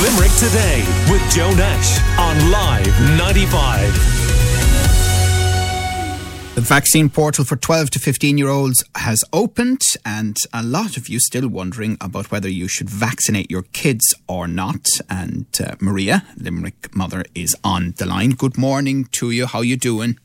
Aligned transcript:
Limerick 0.00 0.32
Today 0.38 0.82
with 1.10 1.20
Joe 1.30 1.52
Nash 1.54 2.00
on 2.18 2.50
Live 2.50 3.18
95. 3.18 3.92
The 6.54 6.60
vaccine 6.62 7.10
portal 7.10 7.44
for 7.44 7.56
12 7.56 7.90
to 7.90 7.98
15 7.98 8.38
year 8.38 8.48
olds 8.48 8.82
has 8.94 9.22
opened, 9.34 9.82
and 10.06 10.38
a 10.54 10.62
lot 10.62 10.96
of 10.96 11.10
you 11.10 11.20
still 11.20 11.46
wondering 11.46 11.98
about 12.00 12.30
whether 12.30 12.48
you 12.48 12.68
should 12.68 12.88
vaccinate 12.88 13.50
your 13.50 13.64
kids 13.74 14.14
or 14.26 14.48
not. 14.48 14.86
And 15.10 15.46
uh, 15.60 15.74
Maria, 15.78 16.24
Limerick 16.38 16.96
mother, 16.96 17.24
is 17.34 17.54
on 17.62 17.92
the 17.98 18.06
line. 18.06 18.30
Good 18.30 18.56
morning 18.56 19.04
to 19.12 19.30
you. 19.30 19.44
How 19.44 19.60
you 19.60 19.76
doing? 19.76 20.18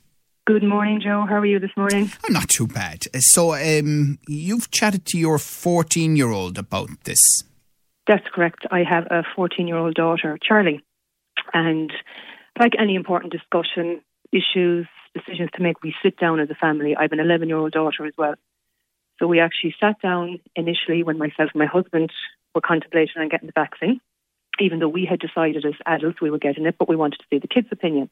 Good 0.46 0.64
morning, 0.64 1.02
Joe. 1.04 1.26
How 1.28 1.40
are 1.40 1.46
you 1.46 1.60
this 1.60 1.76
morning? 1.76 2.10
I'm 2.26 2.32
not 2.32 2.48
too 2.48 2.68
bad. 2.68 3.04
So, 3.20 3.54
um, 3.54 4.18
you've 4.30 4.72
chatted 4.72 5.06
to 5.08 5.18
your 5.18 5.38
14 5.38 6.16
year 6.16 6.32
old 6.32 6.58
about 6.58 6.90
this. 7.04 7.20
That's 8.08 8.26
correct. 8.34 8.66
I 8.72 8.84
have 8.84 9.06
a 9.12 9.24
14 9.36 9.68
year 9.68 9.78
old 9.78 9.96
daughter, 9.96 10.38
Charlie. 10.42 10.82
And 11.54 11.92
like 12.58 12.74
any 12.80 12.96
important 12.96 13.34
discussion, 13.34 14.02
issues, 14.32 14.88
decisions 15.14 15.50
to 15.56 15.62
make, 15.62 15.84
we 15.84 15.94
sit 16.02 16.18
down 16.18 16.40
as 16.40 16.50
a 16.50 16.56
family. 16.56 16.96
I 16.96 17.04
have 17.04 17.12
an 17.12 17.20
11 17.20 17.50
year 17.50 17.58
old 17.58 17.74
daughter 17.74 18.06
as 18.06 18.14
well. 18.18 18.36
So 19.20 19.28
we 19.28 19.40
actually 19.40 19.76
sat 19.80 20.00
down 20.02 20.40
initially 20.56 21.04
when 21.04 21.18
myself 21.18 21.50
and 21.54 21.60
my 21.60 21.66
husband 21.66 22.12
were 22.56 22.62
contemplating 22.62 23.14
on 23.18 23.30
getting 23.30 23.48
the 23.48 23.54
vaccine, 23.54 24.00
even 24.60 24.80
though 24.80 24.88
we 24.88 25.06
had 25.06 25.20
decided 25.20 25.66
as 25.66 25.74
adults 25.86 26.22
we 26.22 26.30
were 26.30 26.38
getting 26.38 26.66
it, 26.66 26.76
but 26.78 26.88
we 26.88 26.96
wanted 26.96 27.18
to 27.18 27.26
see 27.30 27.40
the 27.40 27.48
kids' 27.48 27.68
opinion. 27.72 28.10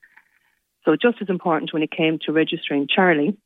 So 0.83 0.95
just 0.95 1.21
as 1.21 1.29
important 1.29 1.73
when 1.73 1.83
it 1.83 1.91
came 1.91 2.19
to 2.25 2.31
registering 2.31 2.87
Charlie, 2.93 3.37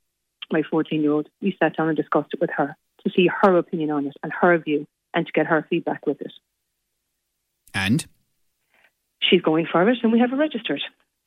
my 0.52 0.64
14 0.70 1.02
year 1.02 1.12
old, 1.12 1.30
we 1.42 1.56
sat 1.60 1.78
down 1.78 1.90
and 1.90 1.98
discussed 1.98 2.34
it 2.34 2.42
with 2.42 2.50
her 2.56 2.76
to 3.04 3.12
see 3.16 3.30
her 3.42 3.58
opinion 3.58 3.92
on 3.92 4.08
it 4.08 4.16
and 4.24 4.32
her 4.32 4.58
view 4.58 4.88
and 5.14 5.26
to 5.26 5.32
get 5.32 5.48
her 5.48 5.66
feedback 5.70 6.06
with 6.06 6.22
it. 6.22 6.34
And? 7.74 8.06
She's 9.22 9.42
going 9.42 9.68
for 9.72 9.88
it 9.90 9.98
and 10.04 10.12
we 10.12 10.20
have 10.20 10.32
her 10.32 10.38
registered. 10.38 10.82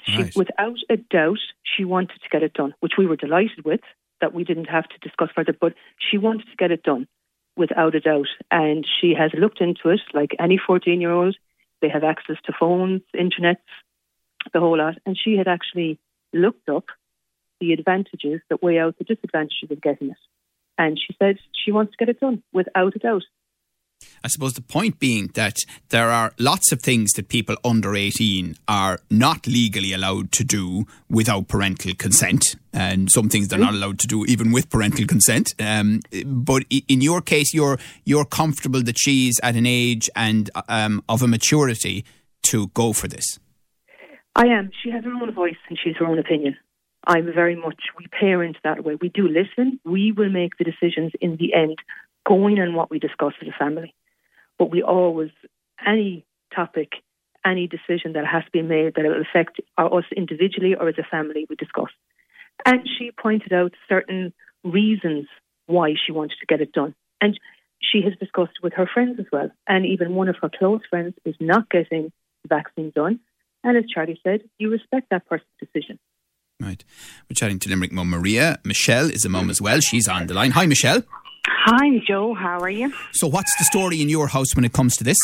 She, 0.05 0.16
Right. 0.16 0.36
without 0.36 0.78
a 0.91 0.97
doubt, 0.97 1.38
she 1.62 1.84
wanted 1.84 2.20
to 2.20 2.28
get 2.30 2.42
it 2.42 2.55
done, 2.55 2.75
which 2.80 2.94
we 2.98 3.06
were 3.06 3.16
delighted 3.16 3.64
with, 3.64 3.80
that 4.20 4.34
we 4.34 4.44
didn't 4.44 4.66
have 4.66 4.88
to 4.88 4.98
discuss 4.98 5.30
further, 5.34 5.53
but 5.53 5.75
she 5.98 6.19
wanted 6.19 6.47
to 6.48 6.56
get 6.56 6.70
it 6.72 6.83
done 6.83 7.06
without 7.56 7.94
a 7.94 8.00
doubt. 8.00 8.28
And 8.50 8.86
she 9.00 9.14
has 9.14 9.30
looked 9.34 9.60
into 9.60 9.91
it 9.91 10.00
like 10.12 10.34
any 10.41 10.58
14 10.58 11.00
year 11.00 11.12
old. 11.12 11.36
They 11.80 11.88
have 11.88 12.05
access 12.05 12.36
to 12.44 12.53
phones, 12.58 13.03
internet, 13.16 13.60
the 14.53 14.60
whole 14.60 14.78
lot. 14.78 14.98
And 15.06 15.16
she 15.19 15.36
had 15.36 15.48
actually 15.48 15.98
looked 16.33 16.69
up 16.69 16.86
the 17.60 17.72
advantages 17.72 18.41
that 18.48 18.62
weigh 18.62 18.78
out 18.78 18.98
the 18.98 19.05
disadvantages 19.05 19.70
of 19.70 19.80
getting 19.80 20.10
it. 20.10 20.16
And 20.78 20.98
she 20.98 21.14
said 21.19 21.38
she 21.53 21.70
wants 21.70 21.92
to 21.92 21.97
get 21.98 22.08
it 22.08 22.20
done 22.20 22.42
without 22.53 22.97
a 22.97 22.98
doubt. 22.98 23.22
I 24.25 24.28
suppose 24.28 24.55
the 24.55 24.62
point 24.62 24.98
being 24.98 25.28
that 25.34 25.56
there 25.89 26.11
are 26.11 26.33
lots 26.39 26.73
of 26.73 26.81
things 26.81 27.12
that 27.12 27.28
people 27.28 27.56
under 27.65 27.95
18 27.97 28.56
are 28.69 29.01
not 29.11 29.47
legally 29.47 29.92
allowed 29.92 30.33
to 30.33 30.45
do 30.45 30.87
without 31.11 31.48
parental 31.48 31.95
consent, 31.95 32.56
and 32.73 33.11
some 33.11 33.28
things 33.28 33.48
they're 33.48 33.59
not 33.59 33.75
allowed 33.75 33.98
to 34.00 34.06
do 34.06 34.25
even 34.27 34.53
with 34.53 34.70
parental 34.70 35.06
consent. 35.06 35.55
Um, 35.59 36.00
but 36.25 36.65
in 36.70 37.00
your 37.00 37.20
case, 37.20 37.53
you're 37.53 37.78
you're 38.05 38.25
comfortable 38.25 38.83
that 38.83 38.98
she's 38.98 39.41
at 39.43 39.56
an 39.56 39.67
age 39.67 40.09
and 40.15 40.50
um, 40.69 41.03
of 41.09 41.23
a 41.23 41.28
maturity 41.28 42.05
to 42.45 42.69
go 42.69 42.93
for 42.93 43.09
this. 43.09 43.39
I 44.34 44.47
am. 44.47 44.70
She 44.83 44.91
has 44.91 45.05
her 45.05 45.12
own 45.12 45.33
voice 45.33 45.56
and 45.69 45.78
she's 45.83 45.97
her 45.98 46.06
own 46.06 46.19
opinion. 46.19 46.56
I'm 47.06 47.27
very 47.34 47.56
much, 47.56 47.81
we 47.98 48.06
parent 48.06 48.56
that 48.62 48.84
way. 48.84 48.97
We 49.00 49.09
do 49.09 49.28
listen. 49.28 49.81
We 49.84 50.12
will 50.12 50.31
make 50.31 50.56
the 50.56 50.65
decisions 50.65 51.12
in 51.20 51.37
the 51.37 51.53
end, 51.55 51.78
going 52.27 52.61
on 52.61 52.75
what 52.75 52.91
we 52.91 52.98
discuss 52.98 53.33
as 53.43 53.48
a 53.48 53.59
family. 53.59 53.95
But 54.58 54.70
we 54.70 54.83
always, 54.83 55.31
any 55.86 56.25
topic, 56.55 56.92
any 57.45 57.67
decision 57.67 58.12
that 58.12 58.27
has 58.27 58.45
to 58.45 58.50
be 58.53 58.62
made 58.62 58.94
that 58.94 59.05
will 59.05 59.20
affect 59.20 59.61
us 59.77 60.05
individually 60.17 60.75
or 60.78 60.89
as 60.89 60.98
a 60.98 61.03
family, 61.03 61.47
we 61.48 61.56
discuss. 61.56 61.91
And 62.64 62.89
she 62.98 63.11
pointed 63.11 63.53
out 63.53 63.72
certain 63.89 64.32
reasons 64.62 65.26
why 65.66 65.94
she 66.04 66.12
wanted 66.12 66.37
to 66.41 66.47
get 66.47 66.60
it 66.60 66.72
done. 66.72 66.94
And 67.21 67.38
she 67.81 68.03
has 68.03 68.12
discussed 68.19 68.62
with 68.62 68.75
her 68.75 68.88
friends 68.93 69.19
as 69.19 69.26
well. 69.32 69.50
And 69.66 69.84
even 69.87 70.15
one 70.15 70.28
of 70.28 70.37
her 70.43 70.50
close 70.56 70.82
friends 70.88 71.15
is 71.25 71.34
not 71.41 71.69
getting 71.71 72.12
the 72.43 72.49
vaccine 72.49 72.93
done. 72.94 73.21
And 73.65 73.76
as 73.76 73.84
Charlie 73.93 74.21
said, 74.22 74.43
you 74.59 74.71
respect 74.71 75.09
that 75.10 75.26
person's 75.26 75.49
decision. 75.60 75.99
Right. 76.60 76.84
We're 77.28 77.34
chatting 77.34 77.59
to 77.60 77.69
Limerick 77.69 77.93
mum 77.93 78.10
Maria. 78.10 78.60
Michelle 78.65 79.10
is 79.10 79.25
a 79.25 79.28
mum 79.28 79.50
as 79.50 79.60
well. 79.60 79.81
She's 79.81 80.06
on 80.06 80.28
the 80.28 80.34
line. 80.34 80.53
Hi, 80.53 80.66
Michelle. 80.66 81.03
Hi, 81.47 81.98
Joe. 82.06 82.34
How 82.34 82.60
are 82.60 82.70
you? 82.70 82.92
So, 83.12 83.26
what's 83.26 83.56
the 83.56 83.64
story 83.64 84.00
in 84.00 84.08
your 84.08 84.28
house 84.28 84.54
when 84.54 84.64
it 84.64 84.72
comes 84.72 84.97
to 84.97 85.04
this? 85.04 85.19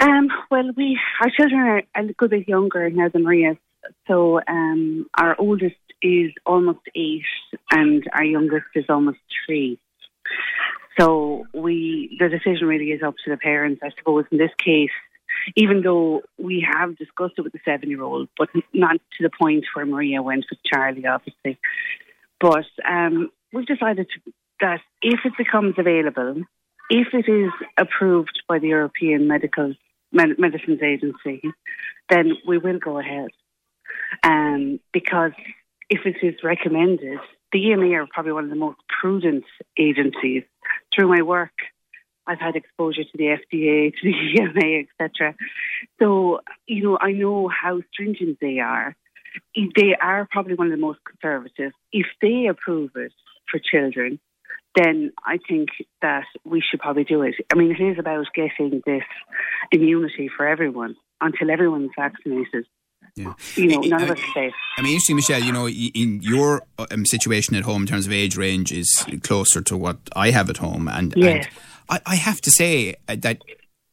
Um, 0.00 0.28
well, 0.50 0.70
we 0.76 0.98
our 1.20 1.30
children 1.30 1.60
are 1.60 1.82
a 1.96 2.02
little 2.02 2.28
bit 2.28 2.48
younger 2.48 2.88
now 2.90 3.08
than 3.08 3.24
Maria's. 3.24 3.56
So 4.06 4.40
um, 4.46 5.06
our 5.16 5.36
oldest 5.38 5.76
is 6.02 6.32
almost 6.46 6.80
eight, 6.94 7.24
and 7.70 8.04
our 8.12 8.24
youngest 8.24 8.66
is 8.74 8.84
almost 8.88 9.18
three. 9.46 9.78
So 10.98 11.46
we 11.54 12.16
the 12.18 12.28
decision 12.28 12.68
really 12.68 12.90
is 12.90 13.02
up 13.02 13.14
to 13.24 13.30
the 13.30 13.36
parents, 13.36 13.80
I 13.82 13.90
suppose. 13.98 14.24
In 14.30 14.38
this 14.38 14.50
case, 14.62 14.90
even 15.56 15.82
though 15.82 16.22
we 16.38 16.66
have 16.70 16.96
discussed 16.96 17.34
it 17.38 17.42
with 17.42 17.52
the 17.52 17.60
seven-year-old, 17.64 18.28
but 18.36 18.48
not 18.72 18.96
to 19.16 19.22
the 19.22 19.30
point 19.30 19.64
where 19.74 19.86
Maria 19.86 20.22
went 20.22 20.46
with 20.50 20.58
Charlie, 20.64 21.06
obviously. 21.06 21.58
But 22.40 22.66
um, 22.88 23.30
we've 23.52 23.66
decided 23.66 24.08
to, 24.10 24.32
that 24.60 24.80
if 25.02 25.20
it 25.24 25.32
becomes 25.36 25.74
available, 25.78 26.42
if 26.90 27.08
it 27.12 27.30
is 27.30 27.52
approved 27.76 28.42
by 28.48 28.58
the 28.58 28.68
European 28.68 29.28
Medical 29.28 29.74
Med- 30.12 30.38
Medicines 30.38 30.80
Agency, 30.82 31.42
then 32.08 32.32
we 32.46 32.58
will 32.58 32.78
go 32.78 32.98
ahead. 32.98 33.28
Um, 34.22 34.80
because 34.92 35.32
if 35.90 36.00
it 36.06 36.16
is 36.22 36.36
recommended, 36.42 37.18
the 37.52 37.58
EMA 37.58 37.92
are 37.92 38.06
probably 38.12 38.32
one 38.32 38.44
of 38.44 38.50
the 38.50 38.56
most 38.56 38.78
prudent 39.00 39.44
agencies. 39.78 40.44
Through 40.94 41.08
my 41.08 41.22
work, 41.22 41.52
I've 42.26 42.40
had 42.40 42.56
exposure 42.56 43.04
to 43.04 43.18
the 43.18 43.36
FDA, 43.36 43.92
to 44.00 44.02
the 44.02 44.40
EMA, 44.40 44.84
etc. 44.84 45.34
So, 45.98 46.40
you 46.66 46.82
know, 46.82 46.98
I 47.00 47.12
know 47.12 47.48
how 47.48 47.80
stringent 47.92 48.38
they 48.40 48.58
are. 48.58 48.96
They 49.54 49.94
are 50.00 50.26
probably 50.30 50.54
one 50.54 50.68
of 50.68 50.72
the 50.72 50.78
most 50.78 51.00
conservative. 51.04 51.72
If 51.92 52.06
they 52.20 52.46
approve 52.46 52.90
it 52.96 53.12
for 53.50 53.58
children, 53.58 54.18
then 54.80 55.12
I 55.24 55.38
think 55.48 55.68
that 56.02 56.24
we 56.44 56.62
should 56.68 56.80
probably 56.80 57.04
do 57.04 57.22
it. 57.22 57.34
I 57.52 57.54
mean, 57.56 57.70
it 57.72 57.82
is 57.82 57.98
about 57.98 58.26
getting 58.34 58.82
this 58.86 59.02
immunity 59.72 60.30
for 60.34 60.46
everyone 60.46 60.94
until 61.20 61.50
everyone's 61.50 61.90
vaccinated. 61.96 62.66
Yeah. 63.16 63.34
You 63.56 63.66
know, 63.68 63.80
none 63.80 64.00
I- 64.02 64.04
of 64.04 64.10
us 64.10 64.20
safe. 64.34 64.52
I 64.76 64.82
mean, 64.82 64.92
interesting, 64.92 65.16
Michelle. 65.16 65.42
You 65.42 65.52
know, 65.52 65.68
in 65.68 66.20
your 66.22 66.62
um, 66.90 67.04
situation 67.06 67.56
at 67.56 67.64
home, 67.64 67.82
in 67.82 67.88
terms 67.88 68.06
of 68.06 68.12
age 68.12 68.36
range, 68.36 68.70
is 68.72 69.04
closer 69.22 69.60
to 69.62 69.76
what 69.76 69.98
I 70.14 70.30
have 70.30 70.48
at 70.50 70.58
home, 70.58 70.86
and, 70.88 71.12
Yes. 71.16 71.46
and 71.46 71.48
I, 72.06 72.12
I 72.12 72.14
have 72.16 72.40
to 72.42 72.50
say 72.50 72.94
uh, 73.08 73.16
that 73.20 73.42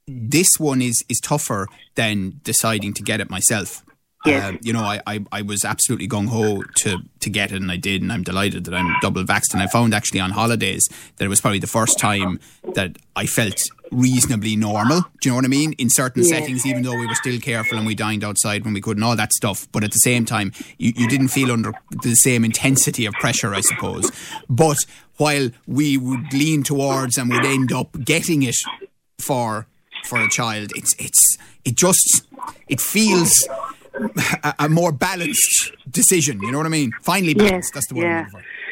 this 0.07 0.49
one 0.59 0.81
is 0.83 1.03
is 1.09 1.19
tougher 1.19 1.67
than 1.95 2.39
deciding 2.43 2.93
to 2.93 3.03
get 3.03 3.19
it 3.19 3.29
myself. 3.31 3.83
Yes. 4.25 4.53
Uh, 4.53 4.57
you 4.61 4.73
know, 4.73 4.81
I, 4.83 5.01
I, 5.05 5.23
I 5.31 5.41
was 5.43 5.63
absolutely 5.63 6.07
gung 6.07 6.27
ho 6.27 6.63
to, 6.77 6.97
to 7.19 7.29
get 7.29 7.51
it, 7.51 7.61
and 7.61 7.71
I 7.71 7.77
did, 7.77 8.01
and 8.01 8.11
I'm 8.11 8.23
delighted 8.23 8.65
that 8.65 8.73
I'm 8.73 8.95
double 9.01 9.23
vaxxed. 9.23 9.53
And 9.53 9.61
I 9.61 9.67
found 9.67 9.93
actually 9.93 10.19
on 10.19 10.31
holidays 10.31 10.87
that 11.17 11.25
it 11.25 11.27
was 11.27 11.41
probably 11.41 11.59
the 11.59 11.67
first 11.67 11.99
time 11.99 12.39
that 12.73 12.97
I 13.15 13.25
felt 13.25 13.57
reasonably 13.91 14.55
normal. 14.55 15.01
Do 15.21 15.29
you 15.29 15.31
know 15.31 15.35
what 15.37 15.45
I 15.45 15.49
mean? 15.49 15.73
In 15.73 15.89
certain 15.89 16.23
Yes. 16.23 16.29
settings, 16.31 16.65
even 16.65 16.81
though 16.81 16.97
we 16.97 17.07
were 17.07 17.15
still 17.15 17.39
careful 17.39 17.77
and 17.77 17.85
we 17.87 17.95
dined 17.95 18.23
outside 18.23 18.65
when 18.65 18.73
we 18.73 18.81
could 18.81 18.97
and 18.97 19.03
all 19.03 19.15
that 19.15 19.31
stuff, 19.31 19.67
but 19.71 19.83
at 19.83 19.91
the 19.91 19.99
same 19.99 20.25
time, 20.25 20.51
you, 20.77 20.91
you 20.95 21.07
didn't 21.07 21.29
feel 21.29 21.51
under 21.51 21.73
the 21.91 22.15
same 22.15 22.43
intensity 22.43 23.05
of 23.05 23.13
pressure, 23.13 23.53
I 23.53 23.61
suppose. 23.61 24.11
But 24.49 24.77
while 25.17 25.49
we 25.67 25.97
would 25.97 26.33
lean 26.33 26.63
towards 26.63 27.17
and 27.17 27.29
would 27.31 27.45
end 27.45 27.71
up 27.71 28.03
getting 28.03 28.43
it 28.43 28.55
for 29.19 29.67
for 30.03 30.19
a 30.21 30.27
child, 30.29 30.71
it's 30.75 30.93
it's 30.99 31.37
it 31.63 31.75
just 31.77 32.23
it 32.67 32.81
feels 32.81 33.31
a, 34.43 34.55
a 34.59 34.69
more 34.69 34.91
balanced 34.91 35.73
decision. 35.89 36.41
You 36.41 36.51
know 36.51 36.57
what 36.57 36.67
I 36.67 36.69
mean? 36.69 36.91
Finally 37.01 37.33
balanced. 37.33 37.73
That's 37.73 37.87
the 37.87 37.95
word. 37.95 38.03
Yeah. 38.03 38.25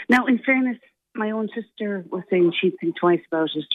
Now, 0.09 0.25
in 0.25 0.39
fairness, 0.39 0.77
my 1.15 1.31
own 1.31 1.49
sister 1.53 2.05
was 2.09 2.23
saying 2.29 2.53
she'd 2.59 2.75
think 2.79 2.95
twice 2.97 3.21
about 3.31 3.49
it. 3.55 3.65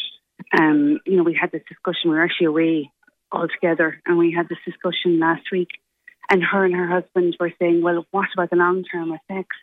Um, 0.59 1.00
you 1.06 1.17
know, 1.17 1.23
we 1.23 1.39
had 1.41 1.53
this 1.53 1.62
discussion. 1.69 2.11
We 2.11 2.17
were 2.17 2.23
actually 2.23 2.47
away 2.47 2.93
all 3.31 3.49
together, 3.49 4.00
and 4.06 4.19
we 4.19 4.33
had 4.33 4.49
this 4.49 4.59
discussion 4.65 5.19
last 5.19 5.43
week. 5.53 5.69
And 6.31 6.43
her 6.43 6.65
and 6.65 6.75
her 6.75 6.87
husband 6.87 7.37
were 7.41 7.53
saying, 7.59 7.83
"Well, 7.83 8.06
what 8.11 8.29
about 8.35 8.50
the 8.50 8.56
long-term 8.56 9.12
effects 9.12 9.56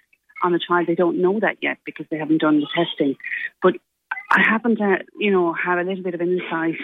on 0.43 0.51
the 0.51 0.59
child? 0.59 0.87
They 0.87 0.95
don't 0.95 1.21
know 1.21 1.39
that 1.39 1.57
yet 1.61 1.77
because 1.85 2.07
they 2.09 2.17
haven't 2.17 2.41
done 2.41 2.59
the 2.59 2.67
testing." 2.75 3.15
But 3.61 3.73
I 4.31 4.41
happen 4.41 4.75
to, 4.77 4.97
you 5.19 5.31
know, 5.31 5.53
have 5.53 5.77
a 5.77 5.83
little 5.83 6.03
bit 6.03 6.15
of 6.15 6.21
insight, 6.21 6.75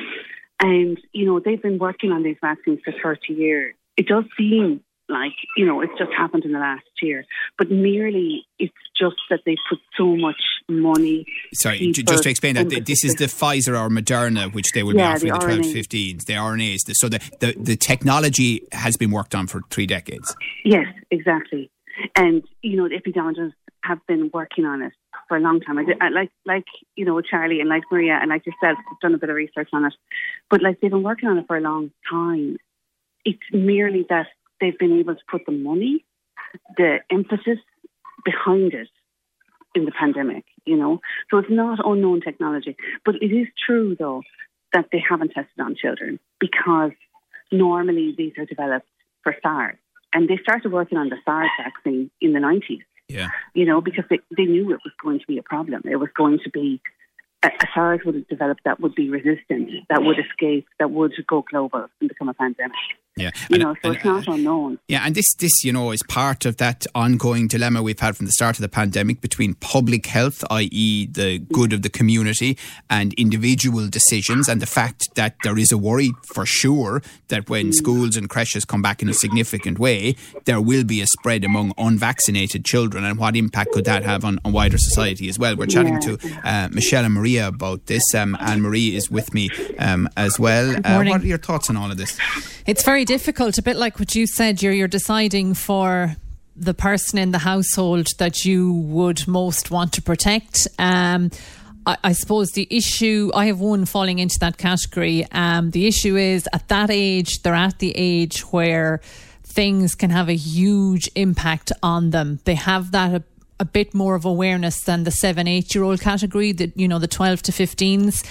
and 0.61 0.99
you 1.11 1.25
know, 1.25 1.39
they've 1.39 1.61
been 1.61 1.79
working 1.79 2.11
on 2.11 2.23
these 2.23 2.37
vaccines 2.41 2.79
for 2.85 2.93
thirty 3.03 3.33
years. 3.33 3.75
It 3.97 4.07
does 4.07 4.25
seem 4.37 4.81
like, 5.11 5.33
you 5.57 5.65
know, 5.65 5.81
it's 5.81 5.93
just 5.97 6.11
happened 6.17 6.45
in 6.45 6.51
the 6.51 6.59
last 6.59 6.85
year. 7.01 7.25
But 7.57 7.69
merely, 7.69 8.45
it's 8.59 8.73
just 8.97 9.17
that 9.29 9.41
they 9.45 9.55
put 9.69 9.79
so 9.97 10.15
much 10.15 10.41
money. 10.67 11.25
Sorry, 11.53 11.91
just 11.91 12.23
to 12.23 12.29
explain 12.29 12.55
that, 12.55 12.69
this 12.85 13.03
is 13.03 13.15
the 13.15 13.25
Pfizer 13.25 13.79
or 13.79 13.89
Moderna, 13.89 14.53
which 14.53 14.71
they 14.73 14.83
will 14.83 14.95
yeah, 14.95 15.17
be 15.17 15.31
offering 15.31 15.61
the, 15.61 15.73
the 15.73 15.83
12 15.83 15.87
to 15.87 15.97
15s, 15.97 16.25
the 16.25 16.33
RNAs. 16.33 16.79
So 16.95 17.09
the, 17.09 17.19
the, 17.39 17.55
the 17.59 17.75
technology 17.75 18.67
has 18.71 18.97
been 18.97 19.11
worked 19.11 19.35
on 19.35 19.47
for 19.47 19.61
three 19.69 19.87
decades. 19.87 20.35
Yes, 20.63 20.87
exactly. 21.09 21.71
And, 22.15 22.43
you 22.61 22.77
know, 22.77 22.87
the 22.89 22.95
epidemiologists 22.95 23.53
have 23.83 23.99
been 24.07 24.29
working 24.33 24.65
on 24.65 24.81
it 24.81 24.93
for 25.27 25.37
a 25.37 25.39
long 25.39 25.59
time. 25.61 25.77
I, 25.77 25.85
did, 25.85 25.97
I 26.01 26.09
like, 26.09 26.31
like 26.45 26.65
you 26.95 27.05
know, 27.05 27.19
Charlie 27.21 27.59
and 27.59 27.69
like 27.69 27.83
Maria 27.91 28.17
and 28.21 28.29
like 28.29 28.45
yourself, 28.45 28.77
have 28.77 28.99
done 29.01 29.13
a 29.13 29.17
bit 29.17 29.29
of 29.29 29.35
research 29.35 29.69
on 29.73 29.85
it. 29.85 29.93
But 30.49 30.61
like 30.61 30.79
they've 30.81 30.91
been 30.91 31.03
working 31.03 31.29
on 31.29 31.37
it 31.37 31.47
for 31.47 31.57
a 31.57 31.61
long 31.61 31.91
time. 32.09 32.57
It's 33.25 33.39
merely 33.51 34.05
that 34.09 34.27
they've 34.61 34.77
been 34.77 34.99
able 34.99 35.15
to 35.15 35.21
put 35.29 35.41
the 35.45 35.51
money, 35.51 36.05
the 36.77 36.99
emphasis 37.11 37.57
behind 38.23 38.73
it 38.73 38.89
in 39.73 39.85
the 39.85 39.91
pandemic, 39.91 40.45
you 40.65 40.77
know. 40.77 40.99
So 41.29 41.37
it's 41.39 41.49
not 41.49 41.79
unknown 41.83 42.21
technology. 42.21 42.75
But 43.03 43.15
it 43.15 43.33
is 43.33 43.47
true, 43.65 43.95
though, 43.97 44.21
that 44.73 44.85
they 44.91 45.03
haven't 45.07 45.29
tested 45.29 45.59
on 45.59 45.75
children 45.75 46.19
because 46.39 46.91
normally 47.51 48.13
these 48.17 48.33
are 48.37 48.45
developed 48.45 48.87
for 49.23 49.35
SARS. 49.41 49.77
And 50.13 50.27
they 50.29 50.37
started 50.41 50.71
working 50.71 50.97
on 50.97 51.09
the 51.09 51.17
SARS 51.25 51.49
vaccine 51.57 52.11
in 52.19 52.33
the 52.33 52.39
90s. 52.39 52.83
Yeah. 53.07 53.29
You 53.53 53.65
know, 53.65 53.81
because 53.81 54.05
they, 54.09 54.19
they 54.35 54.45
knew 54.45 54.71
it 54.71 54.79
was 54.85 54.93
going 55.01 55.19
to 55.19 55.27
be 55.27 55.37
a 55.37 55.43
problem. 55.43 55.81
It 55.85 55.97
was 55.97 56.09
going 56.15 56.39
to 56.43 56.49
be 56.49 56.81
a, 57.43 57.47
a 57.47 57.67
SARS 57.73 58.01
would 58.05 58.15
have 58.15 58.27
developed 58.27 58.61
that 58.65 58.79
would 58.79 58.95
be 58.95 59.09
resistant, 59.09 59.69
that 59.89 60.03
would 60.03 60.17
escape, 60.19 60.67
that 60.79 60.91
would 60.91 61.13
go 61.27 61.43
global 61.49 61.87
and 61.99 62.09
become 62.09 62.29
a 62.29 62.33
pandemic. 62.33 62.75
Yeah, 63.17 63.31
you 63.49 63.55
and, 63.55 63.63
know, 63.63 63.73
so 63.73 63.89
and, 63.89 63.95
it's 63.95 64.05
not 64.05 64.27
unknown. 64.27 64.79
Yeah, 64.87 65.03
and 65.05 65.13
this, 65.13 65.33
this, 65.35 65.65
you 65.65 65.73
know, 65.73 65.91
is 65.91 66.01
part 66.03 66.45
of 66.45 66.57
that 66.57 66.87
ongoing 66.95 67.49
dilemma 67.49 67.83
we've 67.83 67.99
had 67.99 68.15
from 68.15 68.25
the 68.25 68.31
start 68.31 68.55
of 68.55 68.61
the 68.61 68.69
pandemic 68.69 69.19
between 69.19 69.55
public 69.55 70.05
health, 70.05 70.45
i.e., 70.49 71.07
the 71.07 71.39
good 71.39 71.73
of 71.73 71.81
the 71.81 71.89
community, 71.89 72.57
and 72.89 73.13
individual 73.15 73.89
decisions, 73.89 74.47
and 74.47 74.61
the 74.61 74.65
fact 74.65 75.13
that 75.15 75.35
there 75.43 75.57
is 75.57 75.73
a 75.73 75.77
worry 75.77 76.13
for 76.33 76.45
sure 76.45 77.01
that 77.27 77.49
when 77.49 77.67
mm. 77.67 77.73
schools 77.73 78.15
and 78.15 78.29
creches 78.29 78.63
come 78.63 78.81
back 78.81 79.01
in 79.01 79.09
a 79.09 79.13
significant 79.13 79.77
way, 79.77 80.15
there 80.45 80.61
will 80.61 80.85
be 80.85 81.01
a 81.01 81.07
spread 81.07 81.43
among 81.43 81.73
unvaccinated 81.77 82.63
children, 82.63 83.03
and 83.03 83.19
what 83.19 83.35
impact 83.35 83.73
could 83.73 83.85
that 83.85 84.03
have 84.03 84.23
on, 84.23 84.39
on 84.45 84.53
wider 84.53 84.77
society 84.77 85.27
as 85.27 85.37
well? 85.37 85.57
We're 85.57 85.65
chatting 85.65 85.95
yeah. 85.95 86.15
to 86.15 86.39
uh, 86.45 86.69
Michelle 86.71 87.03
and 87.03 87.13
Maria 87.13 87.49
about 87.49 87.87
this. 87.87 88.15
Um, 88.15 88.37
Anne 88.39 88.61
Marie 88.61 88.95
is 88.95 89.11
with 89.11 89.33
me 89.33 89.49
um, 89.79 90.07
as 90.15 90.39
well. 90.39 90.77
Uh, 90.85 91.03
what 91.03 91.21
are 91.21 91.27
your 91.27 91.37
thoughts 91.37 91.69
on 91.69 91.75
all 91.75 91.91
of 91.91 91.97
this? 91.97 92.17
It's 92.65 92.83
very 92.83 93.05
difficult, 93.05 93.57
a 93.57 93.63
bit 93.63 93.75
like 93.75 93.99
what 93.99 94.13
you 94.15 94.27
said. 94.27 94.61
You're 94.61 94.73
you're 94.73 94.87
deciding 94.87 95.55
for 95.55 96.15
the 96.55 96.73
person 96.73 97.17
in 97.17 97.31
the 97.31 97.39
household 97.39 98.07
that 98.19 98.45
you 98.45 98.73
would 98.73 99.27
most 99.27 99.71
want 99.71 99.93
to 99.93 100.01
protect. 100.01 100.67
Um, 100.77 101.31
I, 101.85 102.11
suppose 102.11 102.51
the 102.51 102.67
issue, 102.69 103.31
I 103.33 103.47
have 103.47 103.59
one 103.59 103.85
falling 103.85 104.19
into 104.19 104.37
that 104.41 104.57
category. 104.57 105.25
Um, 105.31 105.71
the 105.71 105.87
issue 105.87 106.15
is 106.15 106.47
at 106.53 106.67
that 106.67 106.91
age, 106.91 107.41
they're 107.41 107.55
at 107.55 107.79
the 107.79 107.91
age 107.95 108.41
where 108.41 109.01
things 109.43 109.95
can 109.95 110.11
have 110.11 110.29
a 110.29 110.35
huge 110.35 111.09
impact 111.15 111.71
on 111.81 112.11
them. 112.11 112.39
They 112.43 112.53
have 112.53 112.91
that 112.91 113.15
a, 113.15 113.23
a 113.59 113.65
bit 113.65 113.95
more 113.95 114.13
of 114.13 114.25
awareness 114.25 114.83
than 114.83 115.05
the 115.05 115.11
seven, 115.11 115.47
eight 115.47 115.73
year 115.73 115.83
old 115.83 116.01
category, 116.01 116.51
that, 116.51 116.77
you 116.77 116.87
know, 116.87 116.99
the 116.99 117.07
12 117.07 117.41
to 117.43 117.51
15s. 117.51 118.23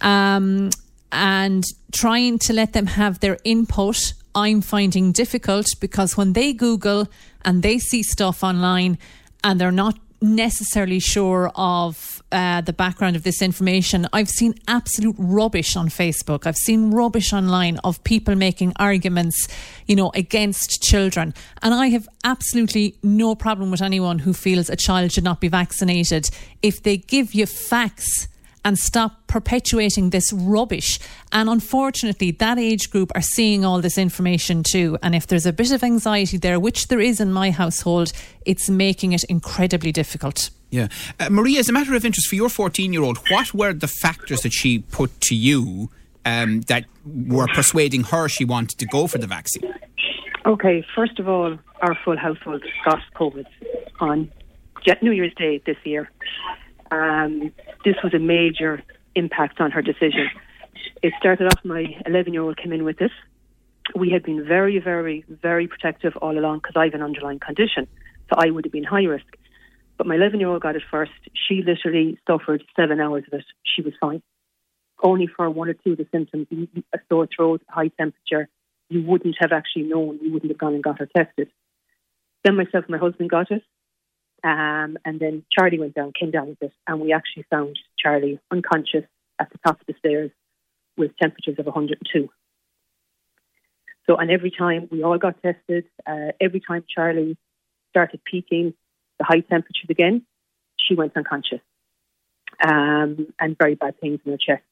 Um, 0.00 0.70
and 1.12 1.64
trying 1.92 2.38
to 2.40 2.52
let 2.52 2.72
them 2.72 2.86
have 2.86 3.20
their 3.20 3.38
input, 3.44 4.12
I'm 4.34 4.60
finding 4.60 5.12
difficult 5.12 5.66
because 5.80 6.16
when 6.16 6.32
they 6.32 6.52
Google 6.52 7.08
and 7.44 7.62
they 7.62 7.78
see 7.78 8.02
stuff 8.02 8.42
online 8.44 8.98
and 9.42 9.60
they're 9.60 9.72
not 9.72 9.98
necessarily 10.20 10.98
sure 10.98 11.50
of 11.54 12.22
uh, 12.32 12.60
the 12.60 12.72
background 12.72 13.16
of 13.16 13.22
this 13.22 13.40
information. 13.40 14.06
I've 14.12 14.28
seen 14.28 14.54
absolute 14.66 15.14
rubbish 15.18 15.76
on 15.76 15.88
Facebook. 15.88 16.46
I've 16.46 16.56
seen 16.56 16.90
rubbish 16.90 17.32
online 17.32 17.78
of 17.84 18.02
people 18.04 18.34
making 18.34 18.72
arguments, 18.76 19.48
you 19.86 19.94
know, 19.94 20.10
against 20.14 20.82
children. 20.82 21.34
And 21.62 21.74
I 21.74 21.88
have 21.88 22.08
absolutely 22.24 22.96
no 23.02 23.34
problem 23.34 23.70
with 23.70 23.82
anyone 23.82 24.18
who 24.20 24.32
feels 24.32 24.68
a 24.68 24.76
child 24.76 25.12
should 25.12 25.24
not 25.24 25.40
be 25.40 25.48
vaccinated 25.48 26.28
if 26.62 26.82
they 26.82 26.96
give 26.96 27.34
you 27.34 27.46
facts 27.46 28.28
and 28.66 28.76
stop 28.76 29.28
perpetuating 29.28 30.10
this 30.10 30.32
rubbish. 30.32 30.98
And 31.30 31.48
unfortunately, 31.48 32.32
that 32.32 32.58
age 32.58 32.90
group 32.90 33.12
are 33.14 33.22
seeing 33.22 33.64
all 33.64 33.80
this 33.80 33.96
information 33.96 34.64
too. 34.64 34.98
And 35.04 35.14
if 35.14 35.28
there's 35.28 35.46
a 35.46 35.52
bit 35.52 35.70
of 35.70 35.84
anxiety 35.84 36.36
there, 36.36 36.58
which 36.58 36.88
there 36.88 36.98
is 36.98 37.20
in 37.20 37.32
my 37.32 37.52
household, 37.52 38.12
it's 38.44 38.68
making 38.68 39.12
it 39.12 39.22
incredibly 39.24 39.92
difficult. 39.92 40.50
Yeah. 40.70 40.88
Uh, 41.20 41.30
Maria, 41.30 41.60
as 41.60 41.68
a 41.68 41.72
matter 41.72 41.94
of 41.94 42.04
interest, 42.04 42.28
for 42.28 42.34
your 42.34 42.48
14 42.48 42.92
year 42.92 43.04
old, 43.04 43.18
what 43.30 43.54
were 43.54 43.72
the 43.72 43.86
factors 43.86 44.40
that 44.40 44.52
she 44.52 44.80
put 44.80 45.20
to 45.20 45.36
you 45.36 45.88
um, 46.24 46.62
that 46.62 46.86
were 47.04 47.46
persuading 47.46 48.02
her 48.02 48.28
she 48.28 48.44
wanted 48.44 48.80
to 48.80 48.86
go 48.86 49.06
for 49.06 49.18
the 49.18 49.28
vaccine? 49.28 49.62
Okay, 50.44 50.84
first 50.92 51.20
of 51.20 51.28
all, 51.28 51.56
our 51.82 51.96
full 52.04 52.16
household 52.16 52.64
got 52.84 52.98
COVID 53.14 53.46
on 54.00 54.28
New 55.02 55.12
Year's 55.12 55.34
Day 55.34 55.62
this 55.64 55.76
year 55.84 56.10
um, 56.90 57.52
this 57.84 57.96
was 58.02 58.14
a 58.14 58.18
major 58.18 58.82
impact 59.14 59.60
on 59.60 59.70
her 59.70 59.82
decision. 59.82 60.28
It 61.02 61.12
started 61.18 61.46
off, 61.46 61.64
my 61.64 61.84
11 62.06 62.32
year 62.32 62.42
old 62.42 62.56
came 62.56 62.72
in 62.72 62.84
with 62.84 62.98
this. 62.98 63.10
We 63.94 64.10
had 64.10 64.22
been 64.22 64.46
very, 64.46 64.78
very, 64.78 65.24
very 65.28 65.68
protective 65.68 66.16
all 66.16 66.36
along 66.36 66.58
because 66.58 66.74
I 66.76 66.84
have 66.84 66.94
an 66.94 67.02
underlying 67.02 67.38
condition, 67.38 67.86
so 68.28 68.36
I 68.36 68.50
would 68.50 68.64
have 68.64 68.72
been 68.72 68.84
high 68.84 69.04
risk. 69.04 69.26
But 69.96 70.06
my 70.06 70.16
11 70.16 70.40
year 70.40 70.48
old 70.48 70.62
got 70.62 70.76
it 70.76 70.82
first. 70.90 71.12
She 71.34 71.62
literally 71.62 72.18
suffered 72.26 72.64
seven 72.74 73.00
hours 73.00 73.24
of 73.30 73.38
it. 73.38 73.44
She 73.64 73.82
was 73.82 73.94
fine. 74.00 74.22
Only 75.02 75.26
for 75.26 75.48
one 75.50 75.68
or 75.68 75.74
two 75.74 75.92
of 75.92 75.98
the 75.98 76.06
symptoms, 76.10 76.46
a 76.94 76.98
sore 77.08 77.28
throat, 77.34 77.62
high 77.68 77.88
temperature, 77.88 78.48
you 78.88 79.02
wouldn't 79.02 79.36
have 79.40 79.52
actually 79.52 79.84
known. 79.84 80.18
You 80.22 80.32
wouldn't 80.32 80.50
have 80.50 80.58
gone 80.58 80.74
and 80.74 80.82
got 80.82 80.98
her 80.98 81.08
tested. 81.16 81.50
Then 82.44 82.56
myself 82.56 82.84
and 82.84 82.90
my 82.90 82.98
husband 82.98 83.30
got 83.30 83.50
it. 83.50 83.62
Um, 84.44 84.98
and 85.04 85.18
then 85.18 85.44
Charlie 85.50 85.78
went 85.78 85.94
down, 85.94 86.12
came 86.18 86.30
down 86.30 86.48
with 86.48 86.62
it, 86.62 86.72
and 86.86 87.00
we 87.00 87.12
actually 87.12 87.44
found 87.50 87.78
Charlie 87.98 88.38
unconscious 88.50 89.04
at 89.40 89.50
the 89.50 89.58
top 89.66 89.80
of 89.80 89.86
the 89.86 89.94
stairs 89.98 90.30
with 90.96 91.16
temperatures 91.16 91.56
of 91.58 91.66
102. 91.66 92.28
So, 94.06 94.16
and 94.16 94.30
every 94.30 94.50
time 94.50 94.88
we 94.90 95.02
all 95.02 95.18
got 95.18 95.42
tested, 95.42 95.84
uh, 96.06 96.32
every 96.40 96.60
time 96.60 96.84
Charlie 96.88 97.36
started 97.90 98.20
peaking 98.24 98.74
the 99.18 99.24
high 99.24 99.40
temperatures 99.40 99.90
again, 99.90 100.22
she 100.78 100.94
went 100.94 101.16
unconscious 101.16 101.60
um, 102.62 103.32
and 103.40 103.56
very 103.58 103.74
bad 103.74 104.00
pains 104.00 104.20
in 104.24 104.32
her 104.32 104.38
chest. 104.38 104.62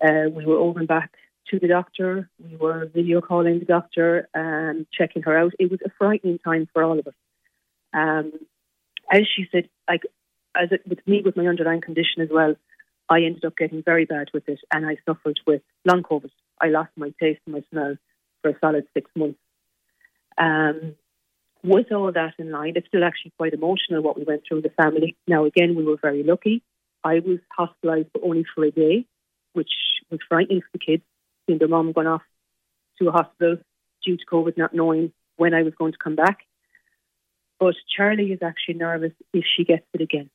Uh, 0.00 0.28
we 0.30 0.44
were 0.44 0.56
over 0.56 0.80
and 0.80 0.88
back 0.88 1.12
to 1.50 1.58
the 1.58 1.68
doctor. 1.68 2.28
We 2.38 2.56
were 2.56 2.86
video 2.86 3.20
calling 3.20 3.58
the 3.58 3.64
doctor 3.64 4.28
and 4.34 4.86
checking 4.92 5.22
her 5.22 5.36
out. 5.36 5.52
It 5.58 5.70
was 5.70 5.80
a 5.84 5.90
frightening 5.98 6.38
time 6.38 6.68
for 6.72 6.82
all 6.82 6.98
of 6.98 7.06
us. 7.06 7.14
Um, 7.94 8.32
as 9.12 9.22
she 9.36 9.46
said, 9.52 9.68
like 9.88 10.02
as 10.56 10.72
it, 10.72 10.82
with 10.86 11.06
me 11.06 11.22
with 11.24 11.36
my 11.36 11.46
underlying 11.46 11.82
condition 11.82 12.22
as 12.22 12.28
well, 12.30 12.56
I 13.08 13.22
ended 13.22 13.44
up 13.44 13.56
getting 13.56 13.82
very 13.82 14.06
bad 14.06 14.28
with 14.32 14.48
it, 14.48 14.60
and 14.72 14.86
I 14.86 14.96
suffered 15.06 15.38
with 15.46 15.62
long 15.84 16.02
COVID. 16.02 16.30
I 16.60 16.68
lost 16.68 16.90
my 16.96 17.12
taste 17.20 17.40
and 17.46 17.54
my 17.54 17.62
smell 17.70 17.96
for 18.40 18.50
a 18.50 18.58
solid 18.60 18.86
six 18.94 19.10
months. 19.14 19.38
Um, 20.38 20.94
with 21.62 21.92
all 21.92 22.10
that 22.10 22.34
in 22.38 22.50
mind, 22.50 22.76
it's 22.76 22.88
still 22.88 23.04
actually 23.04 23.32
quite 23.36 23.52
emotional 23.52 24.02
what 24.02 24.16
we 24.16 24.24
went 24.24 24.42
through 24.48 24.62
the 24.62 24.70
family. 24.70 25.16
Now, 25.28 25.44
again, 25.44 25.76
we 25.76 25.84
were 25.84 25.98
very 26.00 26.22
lucky. 26.22 26.62
I 27.04 27.20
was 27.20 27.38
hospitalised, 27.58 28.10
but 28.12 28.22
only 28.24 28.44
for 28.54 28.64
a 28.64 28.70
day, 28.70 29.06
which 29.52 29.70
was 30.10 30.20
frightening 30.28 30.60
for 30.60 30.68
the 30.72 30.78
kids, 30.78 31.02
seeing 31.46 31.58
their 31.58 31.68
mum 31.68 31.92
gone 31.92 32.06
off 32.06 32.22
to 32.98 33.08
a 33.08 33.12
hospital 33.12 33.58
due 34.04 34.16
to 34.16 34.26
COVID, 34.26 34.56
not 34.56 34.74
knowing 34.74 35.12
when 35.36 35.54
I 35.54 35.62
was 35.62 35.74
going 35.74 35.92
to 35.92 35.98
come 35.98 36.16
back. 36.16 36.46
But 37.62 37.76
Charlie 37.96 38.32
is 38.32 38.40
actually 38.42 38.74
nervous 38.74 39.12
if 39.32 39.44
she 39.56 39.62
gets 39.62 39.86
it 39.94 40.00
again. 40.00 40.30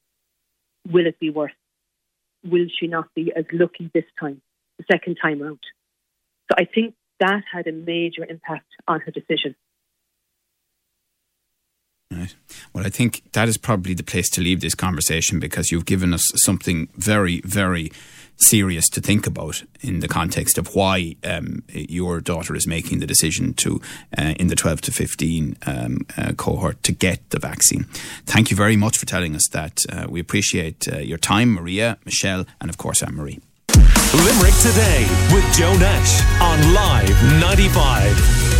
Will 0.89 1.05
it 1.05 1.19
be 1.19 1.29
worse? 1.29 1.51
Will 2.45 2.67
she 2.79 2.87
not 2.87 3.13
be 3.15 3.33
as 3.35 3.43
lucky 3.51 3.91
this 3.93 4.05
time, 4.17 4.41
the 4.77 4.85
second 4.89 5.17
time 5.21 5.43
out? 5.43 5.59
So 6.49 6.55
I 6.57 6.63
think 6.63 6.95
that 7.19 7.43
had 7.51 7.67
a 7.67 7.73
major 7.73 8.23
impact 8.23 8.67
on 8.87 9.01
her 9.01 9.11
decision. 9.11 9.55
Right. 12.09 12.33
Well, 12.71 12.85
I 12.85 12.89
think 12.89 13.23
that 13.33 13.49
is 13.49 13.57
probably 13.57 13.93
the 13.93 14.03
place 14.03 14.29
to 14.29 14.41
leave 14.41 14.61
this 14.61 14.73
conversation 14.73 15.41
because 15.41 15.69
you've 15.69 15.85
given 15.85 16.13
us 16.13 16.23
something 16.45 16.87
very, 16.95 17.41
very 17.41 17.91
serious 18.37 18.87
to 18.89 19.01
think 19.01 19.27
about 19.27 19.63
in 19.81 19.99
the 19.99 20.07
context 20.07 20.57
of 20.57 20.75
why 20.75 21.15
um, 21.23 21.63
your 21.69 22.21
daughter 22.21 22.55
is 22.55 22.67
making 22.67 22.99
the 22.99 23.07
decision 23.07 23.53
to, 23.55 23.81
uh, 24.17 24.33
in 24.39 24.47
the 24.47 24.55
12 24.55 24.81
to 24.81 24.91
15 24.91 25.57
um, 25.65 25.99
uh, 26.17 26.33
cohort, 26.33 26.81
to 26.83 26.91
get 26.91 27.29
the 27.29 27.39
vaccine. 27.39 27.83
Thank 28.25 28.51
you 28.51 28.57
very 28.57 28.77
much 28.77 28.97
for 28.97 29.05
telling 29.05 29.35
us 29.35 29.47
that. 29.49 29.81
Uh, 29.89 30.07
we 30.09 30.19
appreciate 30.19 30.87
uh, 30.91 30.97
your 30.97 31.17
time, 31.17 31.53
Maria, 31.53 31.97
Michelle, 32.05 32.45
and 32.61 32.69
of 32.69 32.77
course, 32.77 33.01
Anne 33.03 33.15
Marie. 33.15 33.39
Limerick 34.13 34.55
Today 34.61 35.05
with 35.33 35.43
Joe 35.55 35.75
Nash 35.77 36.21
on 36.41 36.73
Live 36.73 37.41
95. 37.41 38.56